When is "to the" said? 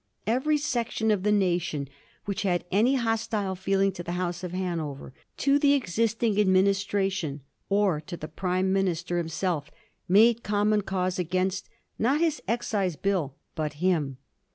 3.91-4.13, 5.37-5.73, 8.07-8.27